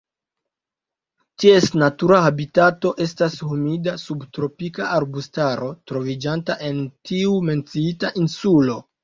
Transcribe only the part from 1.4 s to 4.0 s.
Ties natura habitato estas humida